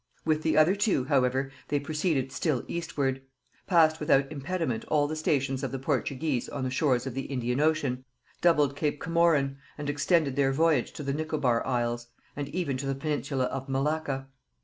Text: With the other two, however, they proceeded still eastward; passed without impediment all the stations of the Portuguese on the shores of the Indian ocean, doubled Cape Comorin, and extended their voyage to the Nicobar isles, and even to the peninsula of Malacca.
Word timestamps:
With 0.25 0.41
the 0.41 0.57
other 0.57 0.73
two, 0.73 1.03
however, 1.05 1.51
they 1.67 1.79
proceeded 1.79 2.31
still 2.31 2.63
eastward; 2.67 3.21
passed 3.67 3.99
without 3.99 4.31
impediment 4.31 4.83
all 4.85 5.05
the 5.07 5.15
stations 5.15 5.61
of 5.63 5.71
the 5.71 5.77
Portuguese 5.77 6.49
on 6.49 6.63
the 6.63 6.71
shores 6.71 7.05
of 7.05 7.13
the 7.13 7.25
Indian 7.27 7.59
ocean, 7.59 8.03
doubled 8.41 8.75
Cape 8.75 8.99
Comorin, 8.99 9.57
and 9.77 9.91
extended 9.91 10.35
their 10.35 10.51
voyage 10.51 10.91
to 10.93 11.03
the 11.03 11.13
Nicobar 11.13 11.63
isles, 11.67 12.07
and 12.35 12.49
even 12.49 12.77
to 12.77 12.87
the 12.87 12.95
peninsula 12.95 13.43
of 13.45 13.69
Malacca. 13.69 14.27